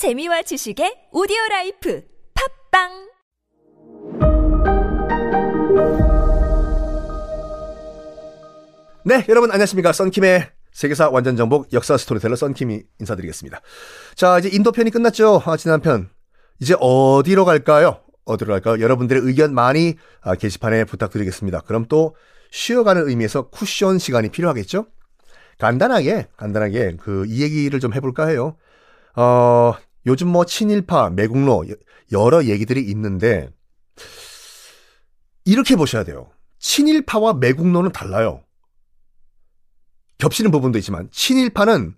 재미와 0.00 0.40
지식의 0.40 1.12
오디오 1.12 1.36
라이프 1.50 2.00
팟빵 2.72 2.88
네, 9.04 9.26
여러분 9.28 9.50
안녕하십니까. 9.50 9.92
썬킴의 9.92 10.52
세계사 10.72 11.10
완전 11.10 11.36
정복 11.36 11.74
역사 11.74 11.98
스토리텔러 11.98 12.34
썬킴이 12.34 12.80
인사드리겠습니다. 13.00 13.60
자, 14.14 14.38
이제 14.38 14.48
인도 14.50 14.72
편이 14.72 14.90
끝났죠. 14.90 15.42
아, 15.44 15.58
지난 15.58 15.82
편. 15.82 16.08
이제 16.60 16.74
어디로 16.80 17.44
갈까요? 17.44 18.00
어디로 18.24 18.52
갈까요? 18.52 18.80
여러분들의 18.82 19.20
의견 19.22 19.52
많이 19.52 19.96
아, 20.22 20.34
게시판에 20.34 20.84
부탁드리겠습니다. 20.84 21.60
그럼 21.66 21.84
또 21.90 22.16
쉬어가는 22.52 23.06
의미에서 23.06 23.50
쿠션 23.50 23.98
시간이 23.98 24.30
필요하겠죠? 24.30 24.86
간단하게, 25.58 26.28
간단하게 26.38 26.96
그 26.96 27.26
이 27.28 27.42
얘기를 27.42 27.80
좀 27.80 27.92
해볼까 27.92 28.28
해요. 28.28 28.56
어, 29.14 29.74
요즘 30.06 30.28
뭐 30.28 30.44
친일파, 30.44 31.10
매국노 31.10 31.64
여러 32.12 32.44
얘기들이 32.44 32.82
있는데 32.90 33.50
이렇게 35.44 35.76
보셔야 35.76 36.04
돼요. 36.04 36.30
친일파와 36.58 37.34
매국노는 37.34 37.92
달라요. 37.92 38.44
겹치는 40.18 40.50
부분도 40.50 40.78
있지만 40.78 41.08
친일파는 41.10 41.96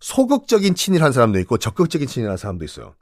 소극적인 0.00 0.74
친일한 0.74 1.12
사람도 1.12 1.38
있고 1.40 1.58
적극적인 1.58 2.08
친일한 2.08 2.36
사람도 2.36 2.64
있어요. 2.64 2.94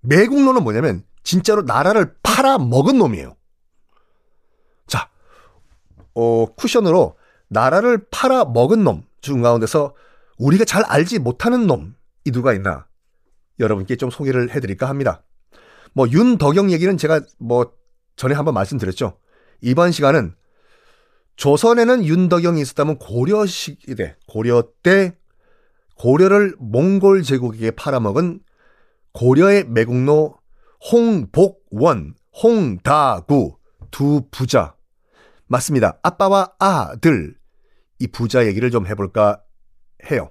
매국노는 0.00 0.62
뭐냐면 0.62 1.04
진짜로 1.22 1.62
나라를 1.62 2.16
팔아 2.22 2.58
먹은 2.58 2.98
놈이에요. 2.98 3.36
자, 4.86 5.10
어, 6.14 6.46
쿠션으로 6.46 7.16
나라를 7.48 8.06
팔아 8.10 8.46
먹은 8.46 8.84
놈 8.84 9.04
중 9.22 9.40
가운데서 9.40 9.94
우리가 10.42 10.64
잘 10.64 10.82
알지 10.82 11.20
못하는 11.20 11.68
놈이 11.68 11.92
누가 12.32 12.52
있나 12.52 12.88
여러분께 13.60 13.96
좀 13.96 14.10
소개를 14.10 14.50
해드릴까 14.50 14.88
합니다. 14.88 15.24
뭐 15.94 16.08
윤덕영 16.08 16.72
얘기는 16.72 16.96
제가 16.96 17.20
뭐 17.38 17.72
전에 18.16 18.34
한번 18.34 18.54
말씀드렸죠. 18.54 19.18
이번 19.60 19.92
시간은 19.92 20.34
조선에는 21.36 22.04
윤덕영이 22.04 22.60
있었다면 22.60 22.98
고려 22.98 23.46
시대, 23.46 24.16
고려 24.26 24.64
때 24.82 25.16
고려를 25.96 26.56
몽골 26.58 27.22
제국에게 27.22 27.70
팔아먹은 27.70 28.40
고려의 29.12 29.66
매국노 29.68 30.34
홍복원, 30.90 32.14
홍다구 32.42 33.58
두 33.92 34.22
부자. 34.32 34.74
맞습니다. 35.46 36.00
아빠와 36.02 36.54
아들. 36.58 37.36
이 38.00 38.08
부자 38.08 38.46
얘기를 38.46 38.72
좀 38.72 38.88
해볼까 38.88 39.40
해요. 40.10 40.30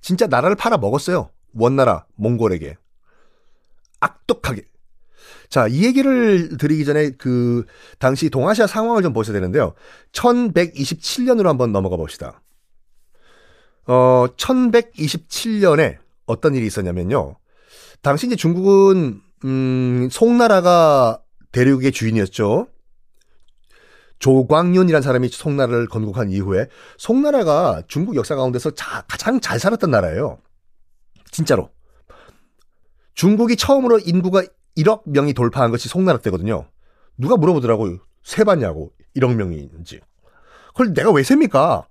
진짜 0.00 0.26
나라를 0.26 0.56
팔아 0.56 0.78
먹었어요. 0.78 1.30
원나라, 1.54 2.06
몽골에게. 2.16 2.76
악독하게. 4.00 4.64
자, 5.48 5.66
이 5.66 5.84
얘기를 5.84 6.56
드리기 6.56 6.84
전에 6.84 7.10
그 7.10 7.66
당시 7.98 8.30
동아시아 8.30 8.66
상황을 8.66 9.02
좀 9.02 9.12
보셔야 9.12 9.34
되는데요. 9.34 9.74
1127년으로 10.12 11.46
한번 11.46 11.72
넘어가 11.72 11.96
봅시다. 11.96 12.40
어, 13.86 14.26
1127년에 14.36 15.98
어떤 16.26 16.54
일이 16.54 16.66
있었냐면요. 16.66 17.36
당시 18.02 18.26
이제 18.26 18.36
중국은 18.36 19.20
음, 19.44 20.08
송나라가 20.10 21.20
대륙의 21.52 21.92
주인이었죠. 21.92 22.68
조광윤이라는 24.20 25.02
사람이 25.02 25.28
송나라를 25.28 25.88
건국한 25.88 26.30
이후에 26.30 26.68
송나라가 26.98 27.82
중국 27.88 28.16
역사 28.16 28.36
가운데서 28.36 28.72
자, 28.72 29.02
가장 29.08 29.40
잘 29.40 29.58
살았던 29.58 29.90
나라예요. 29.90 30.38
진짜로. 31.30 31.70
중국이 33.14 33.56
처음으로 33.56 33.98
인구가 33.98 34.44
1억 34.76 35.02
명이 35.06 35.34
돌파한 35.34 35.70
것이 35.70 35.88
송나라 35.88 36.18
때거든요. 36.18 36.68
누가 37.16 37.36
물어보더라고요. 37.36 37.98
세봤냐고 38.22 38.92
1억 39.16 39.34
명인지. 39.34 40.00
그걸 40.68 40.94
내가 40.94 41.10
왜 41.10 41.22
셉니까? 41.22 41.86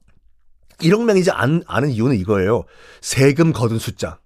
1억 0.79 1.03
명이지 1.03 1.31
안, 1.31 1.63
아는 1.67 1.89
이유는 1.89 2.15
이거예요. 2.15 2.63
세금 3.01 3.51
거둔 3.51 3.79
숫자. 3.79 4.19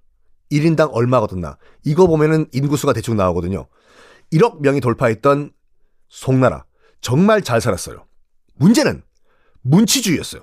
1인당 0.51 0.89
얼마 0.93 1.19
거둔나. 1.21 1.57
이거 1.83 2.05
보면은 2.05 2.47
인구수가 2.51 2.93
대충 2.93 3.15
나오거든요. 3.15 3.67
1억 4.31 4.61
명이 4.61 4.81
돌파했던 4.81 5.51
송나라. 6.09 6.65
정말 7.03 7.41
잘 7.43 7.61
살았어요. 7.61 8.07
문제는 8.55 9.03
문치주의였어요. 9.61 10.41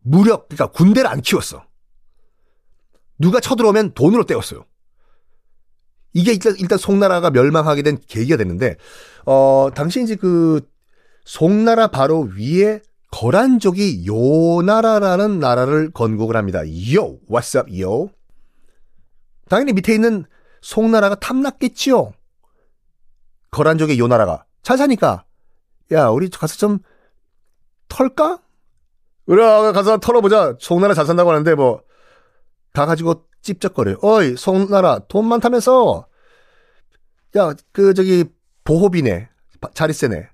무력, 0.00 0.48
그러니까 0.48 0.72
군대를 0.72 1.08
안 1.08 1.20
키웠어. 1.20 1.64
누가 3.18 3.38
쳐들어오면 3.38 3.92
돈으로 3.92 4.24
때웠어요. 4.24 4.64
이게 6.14 6.32
일단, 6.32 6.56
일단 6.58 6.78
송나라가 6.78 7.30
멸망하게 7.30 7.82
된 7.82 7.98
계기가 8.06 8.36
됐는데, 8.38 8.76
어, 9.26 9.68
당시 9.74 10.02
이제 10.02 10.16
그, 10.16 10.66
송나라 11.24 11.88
바로 11.88 12.28
위에 12.36 12.80
거란족이 13.12 14.06
요나라라는 14.06 15.38
나라를 15.38 15.90
건국을 15.92 16.36
합니다. 16.36 16.60
요, 16.94 17.18
what's 17.28 17.56
up, 17.58 17.70
yo? 17.70 18.08
당연히 19.48 19.74
밑에 19.74 19.94
있는 19.94 20.24
송나라가 20.62 21.16
탐났겠지요. 21.16 22.12
거란족의 23.50 23.98
요나라가. 23.98 24.46
잘 24.62 24.78
사니까. 24.78 25.26
야, 25.92 26.08
우리 26.08 26.28
가서 26.28 26.56
좀 26.56 26.78
털까? 27.88 28.40
그래, 29.26 29.42
가서 29.72 29.98
털어보자. 29.98 30.56
송나라 30.60 30.94
잘 30.94 31.06
산다고 31.06 31.30
하는데 31.30 31.54
뭐, 31.54 31.82
가가지고 32.72 33.26
찝쩍거려요. 33.42 33.96
어이, 34.02 34.36
송나라 34.36 35.00
돈 35.08 35.26
많다면서? 35.26 36.06
야, 37.36 37.54
그 37.72 37.94
저기 37.94 38.24
보호비네, 38.64 39.28
자리세네. 39.74 40.28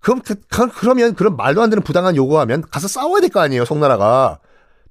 그럼 0.00 0.20
그, 0.20 0.36
그러면 0.78 1.14
그런 1.14 1.36
말도 1.36 1.62
안 1.62 1.70
되는 1.70 1.82
부당한 1.82 2.14
요구하면 2.16 2.62
가서 2.62 2.86
싸워야 2.88 3.20
될 3.20 3.30
거 3.30 3.40
아니에요, 3.40 3.64
송나라가. 3.64 4.40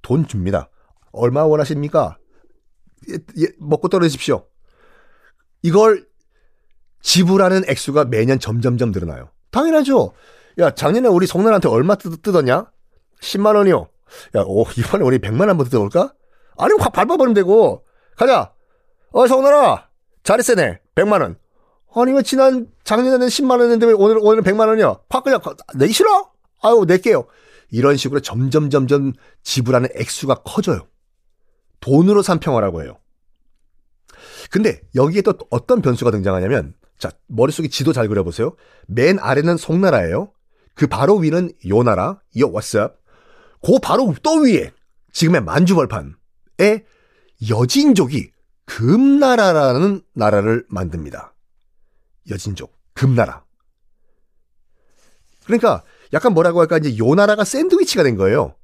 돈 0.01 0.27
줍니다. 0.27 0.69
얼마 1.11 1.43
원하십니까? 1.45 2.17
예, 3.09 3.13
예, 3.41 3.47
먹고 3.59 3.87
떨어지십시오. 3.87 4.45
이걸 5.61 6.05
지불하는 7.01 7.63
액수가 7.69 8.05
매년 8.05 8.39
점점점 8.39 8.91
늘어나요. 8.91 9.29
당연하죠. 9.55 10.11
야, 10.59 10.71
작년에 10.71 11.07
우리 11.07 11.25
송나라한테 11.27 11.69
얼마 11.69 11.95
뜯, 11.95 12.21
뜯었냐? 12.21 12.69
10만 13.21 13.55
원이요. 13.55 13.87
야, 14.35 14.43
오, 14.45 14.65
이번에 14.77 15.05
우리 15.05 15.19
100만 15.19 15.47
한번 15.47 15.65
뜯어볼까? 15.67 16.13
아니, 16.57 16.73
확 16.77 16.91
밟아버리면 16.91 17.33
되고. 17.33 17.85
가자. 18.17 18.51
어, 19.11 19.27
송나라. 19.27 19.89
자리세네. 20.23 20.81
100만 20.95 21.21
원. 21.21 21.37
아니, 21.95 22.11
왜 22.11 22.21
지난 22.21 22.67
작년에는 22.83 23.27
10만 23.27 23.61
원인데 23.61 23.85
왜 23.85 23.93
오늘, 23.93 24.17
오늘은 24.19 24.43
100만 24.43 24.67
원이야? 24.67 24.99
확 25.09 25.23
그냥, 25.23 25.39
내기 25.75 25.93
싫어? 25.93 26.31
아유, 26.61 26.83
낼게요. 26.85 27.25
이런 27.71 27.95
식으로 27.95 28.19
점점, 28.19 28.69
점점 28.69 29.13
지불하는 29.43 29.89
액수가 29.95 30.35
커져요. 30.43 30.87
돈으로 31.79 32.21
산 32.21 32.39
평화라고 32.39 32.83
해요. 32.83 32.97
근데 34.51 34.81
여기에 34.95 35.21
또 35.21 35.33
어떤 35.49 35.81
변수가 35.81 36.11
등장하냐면, 36.11 36.73
자, 36.97 37.11
머릿속에 37.27 37.67
지도 37.67 37.93
잘 37.93 38.07
그려보세요. 38.07 38.55
맨 38.87 39.19
아래는 39.19 39.57
송나라예요. 39.57 40.31
그 40.73 40.87
바로 40.87 41.17
위는 41.17 41.51
요 41.69 41.83
나라, 41.83 42.21
요 42.39 42.51
what's 42.51 42.79
up. 42.81 42.95
그 43.63 43.79
바로 43.81 44.13
또 44.21 44.41
위에 44.41 44.71
지금의 45.11 45.41
만주벌판에 45.41 46.85
여진족이 47.49 48.31
금나라라는 48.65 50.01
나라를 50.13 50.65
만듭니다. 50.69 51.33
여진족, 52.29 52.73
금나라. 52.93 53.43
그러니까 55.45 55.83
약간 56.13 56.33
뭐라고 56.33 56.59
할까 56.59 56.77
이제 56.77 56.97
요 56.97 57.13
나라가 57.15 57.43
샌드위치가 57.43 58.03
된 58.03 58.15
거예요. 58.15 58.55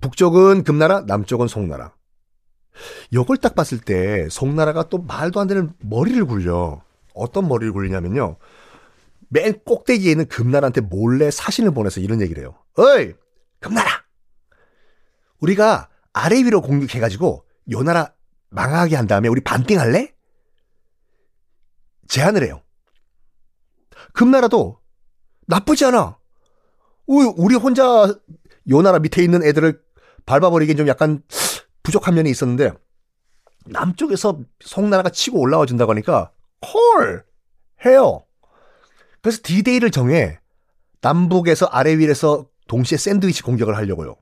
북쪽은 0.00 0.64
금나라, 0.64 1.00
남쪽은 1.00 1.48
송나라. 1.48 1.94
요걸 3.14 3.38
딱 3.38 3.54
봤을 3.54 3.78
때 3.78 4.28
송나라가 4.30 4.88
또 4.88 4.98
말도 4.98 5.40
안 5.40 5.46
되는 5.46 5.72
머리를 5.80 6.24
굴려. 6.26 6.82
어떤 7.16 7.48
머리를 7.48 7.72
굴리냐면요. 7.72 8.36
맨 9.28 9.58
꼭대기에 9.64 10.12
있는 10.12 10.26
금나라한테 10.28 10.82
몰래 10.82 11.30
사신을 11.30 11.72
보내서 11.72 12.00
이런 12.00 12.20
얘기를 12.20 12.42
해요. 12.42 12.54
어이! 12.78 13.14
금나라! 13.60 14.04
우리가 15.40 15.88
아래 16.12 16.36
위로 16.36 16.62
공격해가지고 16.62 17.44
요 17.72 17.82
나라 17.82 18.12
망하게 18.50 18.96
한 18.96 19.06
다음에 19.06 19.28
우리 19.28 19.40
반띵할래? 19.42 20.14
제안을 22.08 22.44
해요. 22.44 22.62
금나라도 24.12 24.80
나쁘지 25.46 25.86
않아. 25.86 26.18
우리 27.06 27.54
혼자 27.56 28.14
요 28.68 28.82
나라 28.82 28.98
밑에 28.98 29.22
있는 29.22 29.42
애들을 29.42 29.80
밟아버리기엔 30.24 30.76
좀 30.76 30.88
약간 30.88 31.22
부족한 31.82 32.14
면이 32.14 32.30
있었는데 32.30 32.72
남쪽에서 33.66 34.40
송나라가 34.60 35.10
치고 35.10 35.38
올라와 35.40 35.66
준다고 35.66 35.92
하니까 35.92 36.32
콜 36.72 37.24
해요. 37.84 38.24
그래서 39.20 39.40
디데이를 39.42 39.90
정해 39.90 40.38
남북에서 41.00 41.66
아래 41.66 41.96
위에서 41.98 42.46
동시에 42.68 42.98
샌드위치 42.98 43.42
공격을 43.42 43.76
하려고요. 43.76 44.16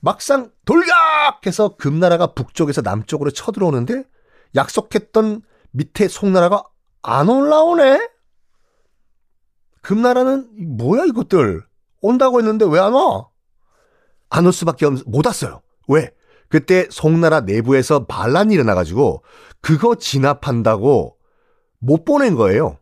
막상 0.00 0.50
돌격해서 0.64 1.76
금나라가 1.76 2.34
북쪽에서 2.34 2.82
남쪽으로 2.82 3.30
쳐들어오는데 3.30 4.04
약속했던 4.54 5.42
밑에 5.72 6.08
송나라가 6.08 6.64
안 7.02 7.28
올라오네? 7.28 8.08
금나라는 9.82 10.76
뭐야 10.76 11.04
이것들 11.04 11.62
온다고 12.00 12.38
했는데 12.40 12.64
왜 12.68 12.78
안 12.80 12.92
와? 12.92 13.28
안 14.28 14.46
올 14.46 14.52
수밖에 14.52 14.86
없, 14.86 14.94
못 15.06 15.24
왔어요. 15.26 15.62
왜? 15.88 16.10
그때 16.48 16.86
송나라 16.90 17.40
내부에서 17.40 18.06
반란이 18.06 18.54
일어나가지고 18.54 19.22
그거 19.60 19.96
진압한다고 19.96 21.16
못 21.78 22.04
보낸 22.04 22.34
거예요. 22.34 22.78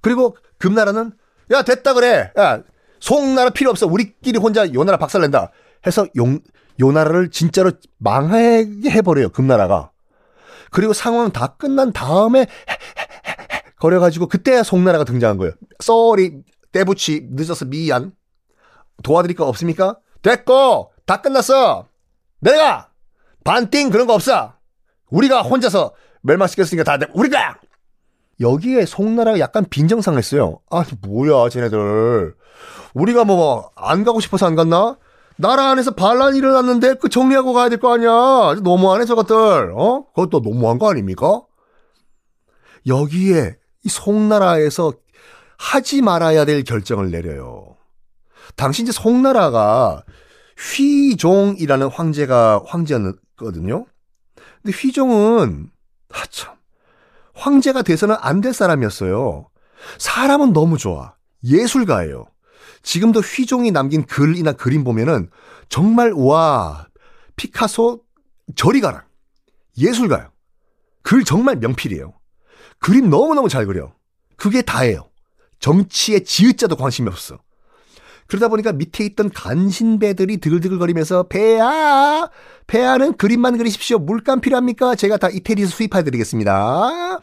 그리고 0.00 0.36
금나라는 0.58 1.12
야 1.52 1.62
됐다 1.62 1.94
그래. 1.94 2.32
야 2.38 2.62
송나라 3.00 3.50
필요 3.50 3.70
없어. 3.70 3.86
우리끼리 3.86 4.38
혼자 4.38 4.72
요 4.72 4.84
나라 4.84 4.98
박살낸다. 4.98 5.50
해서 5.86 6.06
용, 6.16 6.40
요 6.80 6.92
나라를 6.92 7.30
진짜로 7.30 7.72
망하게 7.98 8.90
해버려요. 8.90 9.30
금나라가. 9.30 9.90
그리고 10.70 10.92
상황 10.92 11.30
다 11.30 11.56
끝난 11.58 11.92
다음에 11.92 12.46
거려가지고 13.78 14.26
그때야 14.28 14.62
송나라가 14.62 15.04
등장한 15.04 15.36
거예요. 15.36 15.52
쏘리 15.80 16.42
때부치 16.72 17.28
늦어서 17.30 17.66
미안. 17.66 18.12
도와드릴 19.02 19.36
거 19.36 19.46
없습니까? 19.46 19.98
됐고 20.22 20.90
다 21.06 21.20
끝났어. 21.20 21.86
내가 22.40 22.90
반띵 23.44 23.90
그런 23.90 24.06
거 24.06 24.14
없어. 24.14 24.54
우리가 25.10 25.42
혼자서 25.42 25.94
멸망시켰으니까 26.22 26.84
다 26.98 27.06
우리가 27.14 27.58
여기에 28.40 28.86
송나라가 28.86 29.38
약간 29.38 29.64
빈정상했어요. 29.68 30.60
아니 30.70 30.88
뭐야 31.02 31.48
쟤네들. 31.50 32.34
우리가 32.94 33.24
뭐 33.24 33.70
안 33.76 34.04
가고 34.04 34.20
싶어서 34.20 34.46
안 34.46 34.54
갔나? 34.54 34.96
나라 35.36 35.70
안에서 35.70 35.92
반란이 35.94 36.38
일어났는데 36.38 36.94
그 36.94 37.08
정리하고 37.08 37.52
가야 37.52 37.68
될 37.68 37.78
거 37.80 37.92
아니야. 37.92 38.08
너무하네 38.62 39.04
저것들. 39.04 39.72
어? 39.76 40.06
그것도 40.14 40.40
너무한 40.40 40.78
거 40.78 40.90
아닙니까? 40.90 41.42
여기에 42.86 43.56
이 43.84 43.88
송나라에서 43.88 44.92
하지 45.58 46.02
말아야 46.02 46.44
될 46.44 46.64
결정을 46.64 47.10
내려요. 47.10 47.76
당시 48.56 48.82
이제 48.82 48.92
송나라가 48.92 50.02
휘종이라는 50.58 51.88
황제가 51.88 52.62
황제였거든요. 52.66 53.86
근데 54.62 54.76
휘종은 54.76 55.70
아참 56.12 56.54
황제가 57.34 57.82
돼서는 57.82 58.16
안 58.20 58.40
될 58.40 58.52
사람이었어요. 58.54 59.48
사람은 59.98 60.52
너무 60.52 60.78
좋아. 60.78 61.14
예술가예요. 61.42 62.26
지금도 62.82 63.20
휘종이 63.20 63.70
남긴 63.70 64.04
글이나 64.06 64.52
그림 64.52 64.84
보면은 64.84 65.30
정말 65.68 66.12
와 66.12 66.86
피카소 67.36 68.02
저리 68.54 68.80
가라. 68.80 69.04
예술가요. 69.78 70.30
글 71.02 71.24
정말 71.24 71.56
명필이에요. 71.56 72.14
그림 72.78 73.10
너무너무 73.10 73.48
잘 73.48 73.66
그려. 73.66 73.92
그게 74.36 74.62
다예요. 74.62 75.10
정치에 75.58 76.20
지읒자도 76.20 76.76
관심이 76.76 77.08
없어. 77.08 77.38
그러다 78.26 78.48
보니까 78.48 78.72
밑에 78.72 79.04
있던 79.04 79.30
간신배들이 79.30 80.38
드글드글거리면서 80.38 81.24
배야 81.24 82.28
배야는 82.66 83.16
그림만 83.16 83.58
그리십시오. 83.58 83.98
물감 83.98 84.40
필요합니까? 84.40 84.94
제가 84.94 85.16
다 85.18 85.28
이태리에서 85.28 85.70
수입해 85.70 86.02
드리겠습니다. 86.02 87.20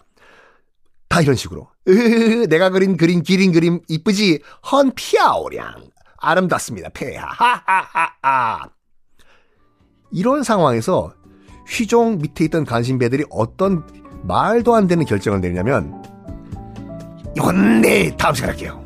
다 1.10 1.22
이런 1.22 1.36
식으로. 1.36 1.68
으흐, 1.88 2.48
내가 2.48 2.70
그린 2.70 2.96
그림 2.98 3.22
기린 3.24 3.52
그림 3.52 3.82
이쁘지? 3.88 4.42
헌 4.72 4.92
피아오량 4.96 5.90
아름답습니다. 6.18 6.90
폐하 6.94 7.26
하하하하. 7.26 8.70
이런 10.12 10.44
상황에서 10.44 11.14
휘종 11.68 12.20
밑에 12.20 12.46
있던 12.46 12.66
간신배들이 12.66 13.26
어떤 13.30 13.84
말도 14.24 14.76
안 14.76 14.88
되는 14.88 15.06
결정을 15.06 15.42
내리냐면 15.42 16.04
이건 17.36 17.82
내 17.82 18.16
다음 18.18 18.36
시간에 18.36 18.54
할게요. 18.54 18.81